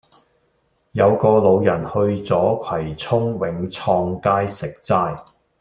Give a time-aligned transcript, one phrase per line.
[0.93, 5.15] 有個老人去左葵涌永創街食齋